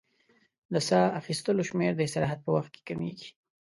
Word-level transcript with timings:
د 0.73 0.75
سا 0.87 1.01
اخیستلو 1.19 1.63
شمېر 1.69 1.91
د 1.95 2.01
استراحت 2.07 2.39
په 2.43 2.51
وخت 2.57 2.71
کې 2.73 2.81
کمېږي. 2.89 3.29